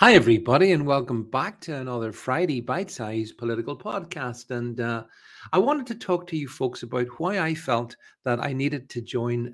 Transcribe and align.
Hi, 0.00 0.14
everybody, 0.14 0.70
and 0.70 0.86
welcome 0.86 1.24
back 1.24 1.60
to 1.62 1.74
another 1.74 2.12
Friday 2.12 2.60
bite 2.60 2.88
sized 2.88 3.36
political 3.36 3.76
podcast. 3.76 4.52
And 4.52 4.80
uh, 4.80 5.02
I 5.52 5.58
wanted 5.58 5.88
to 5.88 5.96
talk 5.96 6.28
to 6.28 6.36
you 6.36 6.46
folks 6.46 6.84
about 6.84 7.08
why 7.18 7.40
I 7.40 7.52
felt 7.52 7.96
that 8.24 8.38
I 8.38 8.52
needed 8.52 8.88
to 8.90 9.00
join 9.00 9.52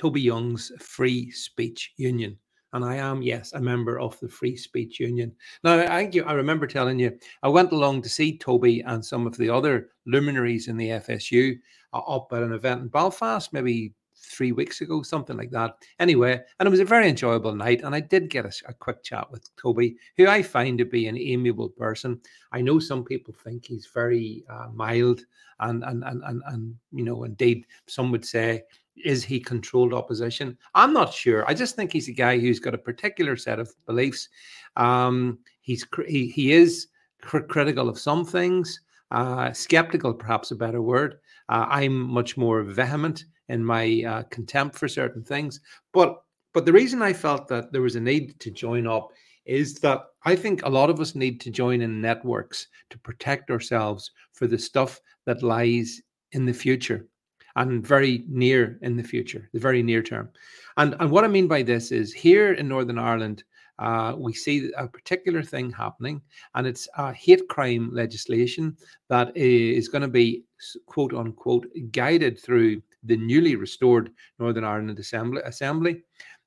Toby 0.00 0.20
Young's 0.20 0.70
Free 0.78 1.32
Speech 1.32 1.94
Union. 1.96 2.38
And 2.72 2.84
I 2.84 2.98
am, 2.98 3.20
yes, 3.20 3.52
a 3.52 3.60
member 3.60 3.98
of 3.98 4.16
the 4.20 4.28
Free 4.28 4.56
Speech 4.56 5.00
Union. 5.00 5.34
Now, 5.64 5.80
I, 5.80 6.08
I 6.24 6.32
remember 6.34 6.68
telling 6.68 7.00
you, 7.00 7.18
I 7.42 7.48
went 7.48 7.72
along 7.72 8.02
to 8.02 8.08
see 8.08 8.38
Toby 8.38 8.82
and 8.82 9.04
some 9.04 9.26
of 9.26 9.36
the 9.38 9.50
other 9.50 9.88
luminaries 10.06 10.68
in 10.68 10.76
the 10.76 10.90
FSU 10.90 11.56
uh, 11.92 11.98
up 11.98 12.28
at 12.32 12.44
an 12.44 12.52
event 12.52 12.82
in 12.82 12.88
Belfast, 12.90 13.52
maybe 13.52 13.94
three 14.20 14.52
weeks 14.52 14.80
ago, 14.80 15.02
something 15.02 15.36
like 15.36 15.50
that. 15.50 15.76
Anyway, 15.98 16.40
and 16.58 16.66
it 16.66 16.70
was 16.70 16.80
a 16.80 16.84
very 16.84 17.08
enjoyable 17.08 17.54
night. 17.54 17.82
And 17.82 17.94
I 17.94 18.00
did 18.00 18.30
get 18.30 18.44
a, 18.44 18.52
a, 18.68 18.74
quick 18.74 19.02
chat 19.02 19.30
with 19.30 19.48
Toby, 19.56 19.96
who 20.16 20.28
I 20.28 20.42
find 20.42 20.78
to 20.78 20.84
be 20.84 21.06
an 21.06 21.18
amiable 21.18 21.70
person. 21.70 22.20
I 22.52 22.60
know 22.60 22.78
some 22.78 23.04
people 23.04 23.34
think 23.34 23.64
he's 23.64 23.88
very 23.92 24.44
uh, 24.48 24.68
mild, 24.72 25.22
and, 25.60 25.84
and 25.84 26.04
and 26.04 26.22
and 26.24 26.42
and 26.46 26.74
you 26.92 27.04
know, 27.04 27.24
indeed, 27.24 27.66
some 27.86 28.10
would 28.12 28.24
say, 28.24 28.62
is 29.04 29.24
he 29.24 29.40
controlled 29.40 29.94
opposition? 29.94 30.56
I'm 30.74 30.92
not 30.92 31.12
sure. 31.12 31.48
I 31.48 31.54
just 31.54 31.76
think 31.76 31.92
he's 31.92 32.08
a 32.08 32.12
guy 32.12 32.38
who's 32.38 32.60
got 32.60 32.74
a 32.74 32.78
particular 32.78 33.36
set 33.36 33.58
of 33.58 33.72
beliefs. 33.86 34.28
Um, 34.76 35.38
he's 35.60 35.86
he, 36.06 36.28
he 36.28 36.52
is 36.52 36.88
cr- 37.22 37.38
critical 37.40 37.88
of 37.88 37.98
some 37.98 38.24
things. 38.24 38.80
Uh, 39.10 39.52
skeptical, 39.52 40.14
perhaps 40.14 40.52
a 40.52 40.56
better 40.56 40.80
word. 40.80 41.18
Uh, 41.48 41.66
I'm 41.68 41.98
much 41.98 42.36
more 42.36 42.62
vehement 42.62 43.24
in 43.50 43.64
my 43.64 44.02
uh, 44.06 44.22
contempt 44.30 44.78
for 44.78 44.88
certain 44.88 45.22
things. 45.22 45.60
But 45.92 46.22
but 46.52 46.64
the 46.64 46.72
reason 46.72 47.02
I 47.02 47.12
felt 47.12 47.46
that 47.48 47.70
there 47.72 47.82
was 47.82 47.96
a 47.96 48.00
need 48.00 48.40
to 48.40 48.50
join 48.50 48.86
up 48.86 49.10
is 49.44 49.74
that 49.80 50.06
I 50.24 50.36
think 50.36 50.62
a 50.62 50.68
lot 50.68 50.90
of 50.90 51.00
us 51.00 51.14
need 51.14 51.40
to 51.42 51.50
join 51.50 51.80
in 51.80 52.00
networks 52.00 52.66
to 52.90 52.98
protect 52.98 53.50
ourselves 53.50 54.10
for 54.32 54.46
the 54.46 54.58
stuff 54.58 55.00
that 55.26 55.42
lies 55.42 56.00
in 56.32 56.44
the 56.44 56.52
future 56.52 57.06
and 57.56 57.86
very 57.86 58.24
near 58.28 58.78
in 58.82 58.96
the 58.96 59.02
future, 59.02 59.48
the 59.52 59.60
very 59.60 59.82
near 59.82 60.02
term. 60.02 60.28
And, 60.76 60.94
and 61.00 61.10
what 61.10 61.24
I 61.24 61.28
mean 61.28 61.48
by 61.48 61.62
this 61.62 61.92
is 61.92 62.12
here 62.12 62.52
in 62.52 62.68
Northern 62.68 62.98
Ireland, 62.98 63.44
uh, 63.78 64.14
we 64.16 64.34
see 64.34 64.70
a 64.76 64.86
particular 64.86 65.42
thing 65.42 65.70
happening, 65.70 66.20
and 66.54 66.66
it's 66.66 66.86
hate 67.14 67.48
crime 67.48 67.90
legislation 67.92 68.76
that 69.08 69.34
is 69.36 69.88
going 69.88 70.02
to 70.02 70.08
be 70.08 70.44
quote 70.86 71.14
unquote 71.14 71.66
guided 71.90 72.38
through 72.38 72.82
the 73.04 73.16
newly 73.16 73.56
restored 73.56 74.10
Northern 74.38 74.64
Ireland 74.64 74.98
Assembly, 74.98 75.42
Assembly 75.44 76.02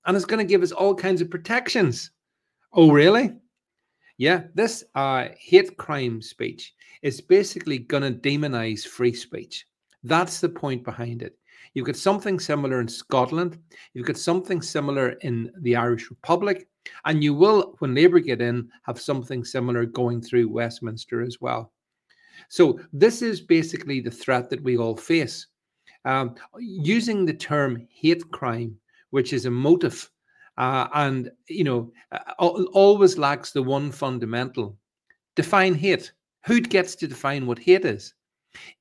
and 0.06 0.16
it's 0.16 0.26
going 0.26 0.46
to 0.46 0.50
give 0.50 0.64
us 0.64 0.72
all 0.72 0.96
kinds 0.96 1.22
of 1.22 1.30
protections. 1.30 2.12
Oh, 2.74 2.92
really? 2.92 3.34
Yeah, 4.18 4.44
this 4.54 4.84
uh, 4.96 5.30
hate 5.38 5.78
crime 5.78 6.22
speech 6.22 6.74
is 7.02 7.22
basically 7.22 7.80
going 7.80 8.04
to 8.04 8.20
demonize 8.20 8.86
free 8.86 9.14
speech. 9.14 9.66
That's 10.04 10.40
the 10.40 10.50
point 10.50 10.84
behind 10.84 11.22
it. 11.22 11.38
You've 11.74 11.88
got 11.88 11.96
something 11.96 12.40
similar 12.40 12.82
in 12.82 12.88
Scotland. 12.88 13.58
You've 13.94 14.06
got 14.06 14.18
something 14.18 14.62
similar 14.62 15.12
in 15.22 15.52
the 15.62 15.76
Irish 15.76 16.10
Republic. 16.10 16.68
And 17.06 17.24
you 17.24 17.34
will, 17.34 17.76
when 17.80 17.96
Labour 17.96 18.20
get 18.20 18.42
in, 18.42 18.70
have 18.84 19.00
something 19.00 19.44
similar 19.44 19.86
going 19.86 20.22
through 20.22 20.50
Westminster 20.50 21.22
as 21.22 21.38
well. 21.40 21.72
So, 22.50 22.80
this 22.92 23.22
is 23.22 23.42
basically 23.42 24.02
the 24.02 24.12
threat 24.12 24.50
that 24.50 24.62
we 24.64 24.78
all 24.78 24.98
face. 24.98 25.48
Um, 26.06 26.36
using 26.60 27.26
the 27.26 27.34
term 27.34 27.88
hate 27.90 28.30
crime, 28.32 28.78
which 29.12 29.32
is 29.32 29.46
a 29.46 29.52
motive, 29.52 30.10
uh, 30.58 30.88
and 30.94 31.32
you 31.48 31.64
know, 31.64 31.92
uh, 32.12 32.34
always 32.40 33.18
lacks 33.18 33.52
the 33.52 33.64
one 33.64 33.92
fundamental: 33.92 34.78
define 35.36 35.76
hate. 35.76 36.12
Who 36.46 36.60
gets 36.60 36.96
to 36.96 37.08
define 37.08 37.48
what 37.48 37.60
hate 37.60 37.86
is? 37.86 38.14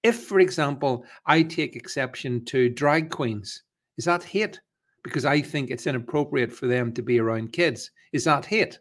If, 0.02 0.24
for 0.24 0.40
example, 0.40 1.04
I 1.26 1.42
take 1.42 1.76
exception 1.76 2.44
to 2.46 2.68
drag 2.68 3.10
queens, 3.10 3.62
is 3.96 4.04
that 4.04 4.24
hate? 4.24 4.60
Because 5.02 5.24
I 5.24 5.40
think 5.40 5.70
it's 5.70 5.86
inappropriate 5.86 6.52
for 6.52 6.66
them 6.66 6.92
to 6.92 7.02
be 7.02 7.20
around 7.20 7.52
kids. 7.52 7.90
Is 8.12 8.24
that 8.24 8.44
hate? 8.44 8.78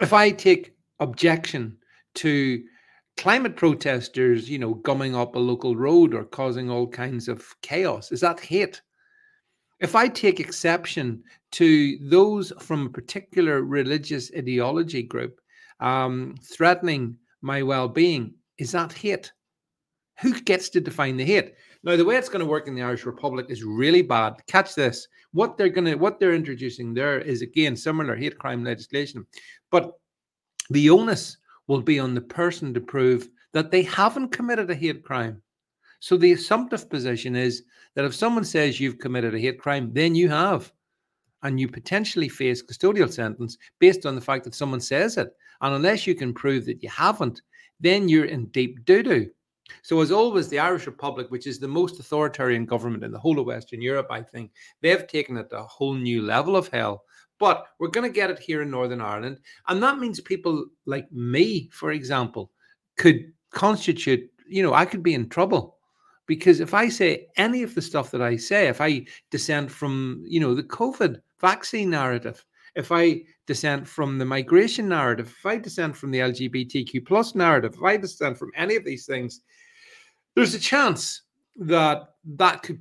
If 0.00 0.12
I 0.12 0.30
take 0.30 0.74
objection 1.00 1.76
to 2.14 2.64
climate 3.20 3.54
protesters, 3.54 4.48
you 4.48 4.58
know, 4.58 4.72
gumming 4.76 5.14
up 5.14 5.34
a 5.34 5.38
local 5.38 5.76
road 5.76 6.14
or 6.14 6.24
causing 6.24 6.70
all 6.70 6.86
kinds 6.86 7.28
of 7.28 7.44
chaos. 7.60 8.10
Is 8.10 8.20
that 8.22 8.40
hate? 8.40 8.80
If 9.78 9.94
I 9.94 10.08
take 10.08 10.40
exception 10.40 11.22
to 11.52 11.98
those 12.00 12.50
from 12.60 12.86
a 12.86 12.90
particular 12.90 13.62
religious 13.62 14.30
ideology 14.34 15.02
group 15.02 15.38
um, 15.80 16.34
threatening 16.42 17.14
my 17.42 17.62
well 17.62 17.88
being, 17.88 18.32
is 18.56 18.72
that 18.72 18.90
hate? 18.90 19.30
Who 20.22 20.40
gets 20.40 20.70
to 20.70 20.80
define 20.80 21.18
the 21.18 21.24
hate? 21.26 21.56
Now, 21.82 21.96
the 21.96 22.06
way 22.06 22.16
it's 22.16 22.30
going 22.30 22.44
to 22.44 22.50
work 22.50 22.68
in 22.68 22.74
the 22.74 22.82
Irish 22.82 23.04
Republic 23.04 23.46
is 23.50 23.64
really 23.64 24.02
bad. 24.02 24.34
Catch 24.46 24.74
this. 24.74 25.06
What 25.32 25.58
they're 25.58 25.68
going 25.68 25.86
to, 25.86 25.94
what 25.96 26.20
they're 26.20 26.34
introducing 26.34 26.94
there 26.94 27.18
is 27.18 27.42
again 27.42 27.76
similar 27.76 28.16
hate 28.16 28.38
crime 28.38 28.64
legislation, 28.64 29.26
but 29.70 29.92
the 30.70 30.88
onus 30.88 31.36
will 31.70 31.80
be 31.80 32.00
on 32.00 32.14
the 32.16 32.20
person 32.20 32.74
to 32.74 32.80
prove 32.80 33.28
that 33.52 33.70
they 33.70 33.82
haven't 33.82 34.32
committed 34.32 34.68
a 34.68 34.74
hate 34.74 35.04
crime. 35.04 35.40
So 36.00 36.16
the 36.16 36.32
assumptive 36.32 36.90
position 36.90 37.36
is 37.36 37.62
that 37.94 38.04
if 38.04 38.12
someone 38.12 38.42
says 38.42 38.80
you've 38.80 38.98
committed 38.98 39.36
a 39.36 39.38
hate 39.38 39.60
crime, 39.60 39.92
then 39.92 40.16
you 40.16 40.28
have. 40.28 40.72
And 41.44 41.60
you 41.60 41.68
potentially 41.68 42.28
face 42.28 42.60
custodial 42.60 43.10
sentence 43.10 43.56
based 43.78 44.04
on 44.04 44.16
the 44.16 44.20
fact 44.20 44.42
that 44.44 44.54
someone 44.56 44.80
says 44.80 45.16
it. 45.16 45.32
And 45.60 45.72
unless 45.76 46.08
you 46.08 46.16
can 46.16 46.34
prove 46.34 46.66
that 46.66 46.82
you 46.82 46.88
haven't, 46.88 47.40
then 47.78 48.08
you're 48.08 48.24
in 48.24 48.46
deep 48.46 48.84
doo 48.84 49.04
doo. 49.04 49.30
So, 49.82 50.00
as 50.00 50.10
always, 50.10 50.48
the 50.48 50.58
Irish 50.58 50.88
Republic, 50.88 51.30
which 51.30 51.46
is 51.46 51.60
the 51.60 51.68
most 51.68 52.00
authoritarian 52.00 52.66
government 52.66 53.04
in 53.04 53.12
the 53.12 53.20
whole 53.20 53.38
of 53.38 53.46
Western 53.46 53.80
Europe, 53.80 54.08
I 54.10 54.22
think, 54.22 54.50
they've 54.82 55.06
taken 55.06 55.36
it 55.36 55.50
to 55.50 55.58
a 55.58 55.62
whole 55.62 55.94
new 55.94 56.20
level 56.22 56.56
of 56.56 56.66
hell 56.66 57.04
but 57.40 57.64
we're 57.80 57.88
going 57.88 58.08
to 58.08 58.14
get 58.14 58.30
it 58.30 58.38
here 58.38 58.62
in 58.62 58.70
Northern 58.70 59.00
Ireland. 59.00 59.38
And 59.66 59.82
that 59.82 59.98
means 59.98 60.20
people 60.20 60.66
like 60.84 61.10
me, 61.10 61.68
for 61.72 61.90
example, 61.90 62.52
could 62.98 63.32
constitute, 63.50 64.30
you 64.46 64.62
know, 64.62 64.74
I 64.74 64.84
could 64.84 65.02
be 65.02 65.14
in 65.14 65.28
trouble. 65.28 65.78
Because 66.26 66.60
if 66.60 66.74
I 66.74 66.88
say 66.88 67.26
any 67.36 67.64
of 67.64 67.74
the 67.74 67.82
stuff 67.82 68.12
that 68.12 68.22
I 68.22 68.36
say, 68.36 68.68
if 68.68 68.80
I 68.80 69.04
dissent 69.32 69.68
from, 69.68 70.22
you 70.24 70.38
know, 70.38 70.54
the 70.54 70.62
COVID 70.62 71.20
vaccine 71.40 71.90
narrative, 71.90 72.44
if 72.76 72.92
I 72.92 73.22
dissent 73.46 73.88
from 73.88 74.18
the 74.18 74.24
migration 74.24 74.88
narrative, 74.88 75.34
if 75.36 75.44
I 75.44 75.56
dissent 75.56 75.96
from 75.96 76.12
the 76.12 76.20
LGBTQ 76.20 77.04
plus 77.04 77.34
narrative, 77.34 77.74
if 77.74 77.82
I 77.82 77.96
dissent 77.96 78.38
from 78.38 78.52
any 78.54 78.76
of 78.76 78.84
these 78.84 79.06
things, 79.06 79.40
there's 80.36 80.54
a 80.54 80.60
chance 80.60 81.22
that 81.56 82.10
that 82.36 82.62
could, 82.62 82.80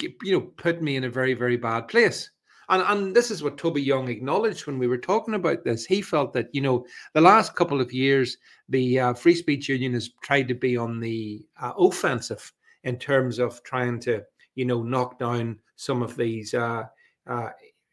you 0.00 0.32
know, 0.32 0.42
put 0.42 0.80
me 0.80 0.94
in 0.94 1.04
a 1.04 1.10
very, 1.10 1.34
very 1.34 1.56
bad 1.56 1.88
place. 1.88 2.30
And, 2.68 2.82
and 2.82 3.14
this 3.14 3.30
is 3.30 3.42
what 3.42 3.58
Toby 3.58 3.82
Young 3.82 4.08
acknowledged 4.08 4.66
when 4.66 4.78
we 4.78 4.88
were 4.88 4.98
talking 4.98 5.34
about 5.34 5.64
this. 5.64 5.84
He 5.84 6.02
felt 6.02 6.32
that, 6.32 6.48
you 6.52 6.60
know, 6.60 6.84
the 7.14 7.20
last 7.20 7.54
couple 7.54 7.80
of 7.80 7.92
years, 7.92 8.38
the 8.68 8.98
uh, 8.98 9.14
Free 9.14 9.34
Speech 9.34 9.68
Union 9.68 9.92
has 9.94 10.10
tried 10.22 10.48
to 10.48 10.54
be 10.54 10.76
on 10.76 10.98
the 10.98 11.46
uh, 11.60 11.72
offensive 11.78 12.52
in 12.84 12.98
terms 12.98 13.38
of 13.38 13.62
trying 13.62 14.00
to, 14.00 14.22
you 14.54 14.64
know, 14.64 14.82
knock 14.82 15.18
down 15.18 15.58
some 15.76 16.02
of 16.02 16.16
these 16.16 16.54
uh, 16.54 16.84
uh 17.26 17.50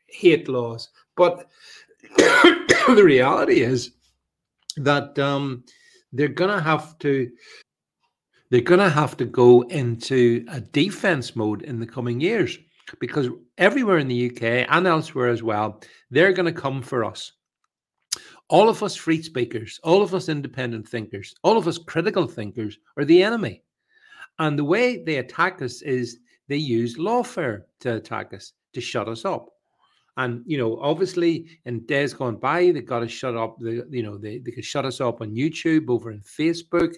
hate 0.08 0.48
laws. 0.48 0.90
But 1.16 1.50
the 2.18 3.04
reality 3.04 3.62
is 3.62 3.92
that 4.78 5.18
um, 5.20 5.64
they're 6.12 6.28
to 6.30 6.62
have 6.62 6.98
to 7.00 7.32
they're 8.50 8.62
going 8.62 8.80
to 8.80 8.90
have 8.90 9.18
to 9.18 9.26
go 9.26 9.64
into 9.64 10.46
a 10.50 10.62
defense 10.62 11.36
mode 11.36 11.64
in 11.64 11.80
the 11.80 11.88
coming 11.88 12.22
years 12.22 12.60
because 13.00 13.30
everywhere 13.58 13.98
in 13.98 14.08
the 14.08 14.30
UK 14.30 14.68
and 14.70 14.88
elsewhere 14.88 15.30
as 15.30 15.44
well, 15.44 15.82
they're 16.12 16.34
going 16.34 16.54
to 16.54 16.62
come 16.62 16.82
for 16.82 17.06
us. 17.06 17.32
All 18.50 18.70
of 18.70 18.84
us 18.84 18.96
free 18.96 19.22
speakers, 19.22 19.80
all 19.84 20.02
of 20.02 20.14
us 20.14 20.30
independent 20.30 20.88
thinkers, 20.88 21.34
all 21.44 21.58
of 21.58 21.68
us 21.68 21.78
critical 21.78 22.28
thinkers 22.28 22.78
are 22.98 23.06
the 23.06 23.24
enemy. 23.24 23.64
And 24.40 24.58
the 24.58 24.64
way 24.64 25.04
they 25.04 25.18
attack 25.18 25.62
us 25.62 25.82
is 25.82 26.20
they 26.48 26.58
use 26.58 26.98
lawfare 26.98 27.64
to 27.82 27.96
attack 27.96 28.34
us, 28.34 28.54
to 28.74 28.82
shut 28.82 29.08
us 29.08 29.26
up. 29.26 29.50
And 30.18 30.44
you 30.46 30.58
know, 30.58 30.78
obviously, 30.80 31.48
in 31.66 31.86
days 31.86 32.14
gone 32.14 32.36
by, 32.36 32.72
they 32.72 32.82
got 32.82 33.00
to 33.00 33.08
shut 33.08 33.36
up. 33.36 33.58
The 33.60 33.88
you 33.90 34.04
know, 34.04 34.18
they, 34.18 34.38
they 34.38 34.52
could 34.52 34.66
shut 34.66 34.86
us 34.86 35.02
up 35.02 35.22
on 35.22 35.32
YouTube, 35.32 35.90
over 35.90 36.12
in 36.12 36.22
Facebook. 36.22 36.94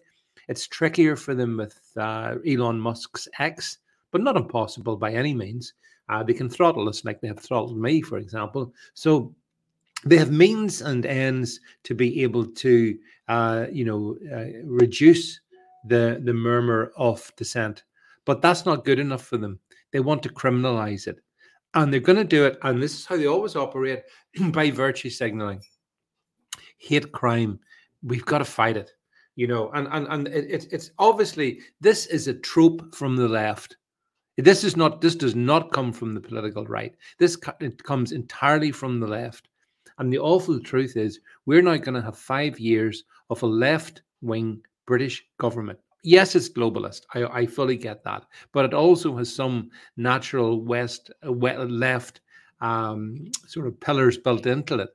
It's 0.50 0.68
trickier 0.68 1.16
for 1.16 1.34
them 1.34 1.56
with 1.58 1.80
uh, 1.98 2.36
Elon 2.46 2.80
Musk's 2.80 3.28
X 3.40 3.78
but 4.16 4.22
not 4.22 4.38
impossible 4.38 4.96
by 4.96 5.12
any 5.12 5.34
means. 5.34 5.74
Uh, 6.08 6.24
they 6.24 6.32
can 6.32 6.50
throttle 6.50 6.88
us 6.88 7.04
like 7.04 7.20
they 7.20 7.28
have 7.28 7.42
throttled 7.42 7.78
me, 7.78 8.02
for 8.02 8.18
example. 8.18 8.74
So 8.94 9.36
they 10.06 10.16
have 10.16 10.32
means 10.32 10.82
and 10.82 11.06
ends 11.06 11.60
to 11.84 11.94
be 11.94 12.24
able 12.24 12.46
to, 12.46 12.98
uh, 13.28 13.66
you 13.70 13.84
know, 13.84 14.16
uh, 14.34 14.64
reduce 14.64 15.42
the 15.88 16.22
the 16.24 16.34
murmur 16.34 16.94
of 16.96 17.30
dissent. 17.36 17.84
But 18.24 18.42
that's 18.42 18.66
not 18.66 18.86
good 18.86 19.00
enough 19.00 19.26
for 19.26 19.36
them. 19.36 19.60
They 19.92 20.00
want 20.00 20.24
to 20.24 20.30
criminalize 20.30 21.08
it. 21.08 21.20
And 21.74 21.92
they're 21.92 22.00
going 22.00 22.16
to 22.16 22.24
do 22.24 22.46
it. 22.46 22.58
And 22.62 22.82
this 22.82 22.98
is 22.98 23.06
how 23.06 23.18
they 23.18 23.28
always 23.28 23.58
operate 23.58 24.04
by 24.54 24.72
virtue 24.72 25.10
signaling. 25.10 25.62
Hate 26.78 27.12
crime. 27.12 27.60
We've 28.02 28.26
got 28.26 28.38
to 28.38 28.46
fight 28.46 28.78
it. 28.78 28.94
You 29.36 29.48
know, 29.48 29.72
and 29.74 29.90
and 29.92 30.08
and 30.08 30.28
it, 30.30 30.72
it's 30.72 30.92
obviously 31.00 31.60
this 31.82 32.06
is 32.06 32.30
a 32.30 32.34
trope 32.34 32.96
from 32.96 33.18
the 33.18 33.28
left. 33.28 33.76
This 34.38 34.64
is 34.64 34.76
not. 34.76 35.02
This 35.02 35.16
does 35.16 35.36
not 35.36 35.72
come 35.72 35.94
from 35.94 36.14
the 36.14 36.22
political 36.22 36.66
right. 36.66 36.94
This 37.20 37.36
comes 37.38 38.12
entirely 38.12 38.72
from 38.72 39.00
the 39.00 39.08
left. 39.08 39.48
And 39.98 40.12
the 40.12 40.20
awful 40.20 40.60
truth 40.60 40.98
is, 40.98 41.22
we're 41.46 41.62
now 41.62 41.78
going 41.78 41.96
to 41.96 42.02
have 42.02 42.18
five 42.18 42.60
years 42.60 43.06
of 43.30 43.42
a 43.44 43.48
left 43.48 44.02
wing 44.22 44.62
British 44.86 45.26
government 45.38 45.80
yes, 46.06 46.36
it's 46.36 46.48
globalist. 46.48 47.02
I, 47.14 47.26
I 47.26 47.46
fully 47.46 47.76
get 47.76 48.04
that, 48.04 48.26
but 48.54 48.64
it 48.64 48.74
also 48.74 49.18
has 49.18 49.34
some 49.34 49.72
natural 49.98 50.62
west, 50.62 51.12
uh, 51.26 51.32
left 51.32 52.22
um, 52.62 53.26
sort 53.48 53.68
of 53.68 53.80
pillars 53.80 54.18
built 54.18 54.46
into 54.46 54.76
it. 54.76 54.90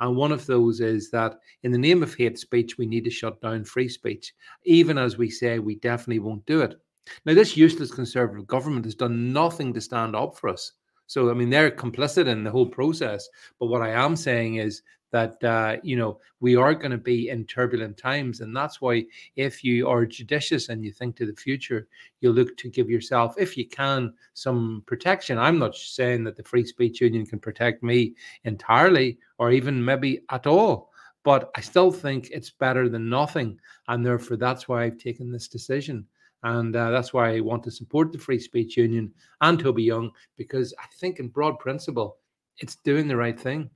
And 0.00 0.16
one 0.16 0.32
of 0.32 0.44
those 0.44 0.80
is 0.80 1.10
that 1.12 1.38
in 1.62 1.72
the 1.72 1.78
name 1.78 2.02
of 2.02 2.14
hate 2.14 2.38
speech, 2.38 2.76
we 2.76 2.84
need 2.84 3.04
to 3.04 3.10
shut 3.10 3.40
down 3.40 3.64
free 3.64 3.88
speech, 3.88 4.34
even 4.64 4.98
as 4.98 5.16
we 5.16 5.30
say 5.30 5.58
we 5.58 5.76
definitely 5.76 6.18
won't 6.18 6.44
do 6.44 6.60
it. 6.60 6.74
Now, 7.24 7.34
this 7.34 7.56
useless 7.56 7.90
conservative 7.90 8.46
government 8.46 8.84
has 8.84 8.94
done 8.94 9.32
nothing 9.32 9.72
to 9.74 9.80
stand 9.80 10.16
up 10.16 10.36
for 10.36 10.48
us. 10.48 10.72
So, 11.06 11.30
I 11.30 11.34
mean, 11.34 11.50
they're 11.50 11.70
complicit 11.70 12.26
in 12.26 12.42
the 12.42 12.50
whole 12.50 12.66
process. 12.66 13.28
But 13.60 13.66
what 13.66 13.82
I 13.82 13.90
am 13.90 14.16
saying 14.16 14.56
is 14.56 14.82
that 15.12 15.42
uh, 15.44 15.76
you 15.82 15.96
know 15.96 16.18
we 16.40 16.56
are 16.56 16.74
going 16.74 16.90
to 16.90 16.98
be 16.98 17.28
in 17.28 17.44
turbulent 17.46 17.96
times. 17.96 18.40
And 18.40 18.54
that's 18.54 18.80
why 18.80 19.04
if 19.36 19.62
you 19.64 19.88
are 19.88 20.04
judicious 20.04 20.68
and 20.68 20.84
you 20.84 20.92
think 20.92 21.16
to 21.16 21.26
the 21.26 21.34
future 21.34 21.88
you 22.20 22.32
look 22.32 22.56
to 22.58 22.68
give 22.68 22.90
yourself 22.90 23.34
if 23.38 23.56
you 23.56 23.66
can 23.66 24.12
some 24.34 24.82
protection. 24.86 25.38
I'm 25.38 25.58
not 25.58 25.74
saying 25.74 26.24
that 26.24 26.36
the 26.36 26.42
free 26.42 26.66
speech 26.66 27.00
union 27.00 27.26
can 27.26 27.38
protect 27.38 27.82
me 27.82 28.14
entirely 28.44 29.18
or 29.38 29.50
even 29.52 29.84
maybe 29.84 30.20
at 30.30 30.46
all. 30.46 30.90
But 31.22 31.50
i 31.56 31.60
still 31.60 31.90
think 31.90 32.30
it's 32.30 32.50
better 32.50 32.88
than 32.88 33.08
nothing. 33.08 33.58
And 33.88 34.04
therefore 34.04 34.36
that's 34.36 34.68
why 34.68 34.84
i've 34.84 34.98
taken 34.98 35.30
this 35.30 35.48
decision 35.48 36.06
and 36.42 36.76
uh, 36.76 36.90
that's 36.90 37.12
why 37.12 37.34
i 37.34 37.40
want 37.40 37.62
to 37.62 37.70
support 37.70 38.12
the 38.12 38.18
free 38.18 38.38
speech 38.38 38.76
union 38.76 39.12
and 39.40 39.58
toby 39.58 39.82
young 39.82 40.10
because 40.36 40.74
i 40.80 40.86
think 40.98 41.18
in 41.18 41.28
broad 41.28 41.58
principle 41.58 42.18
it's 42.58 42.76
doing 42.76 43.08
the 43.08 43.16
right 43.16 43.38
thing 43.38 43.70